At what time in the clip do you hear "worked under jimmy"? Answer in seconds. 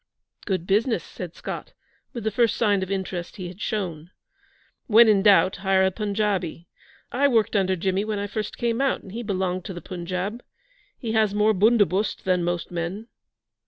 7.27-8.03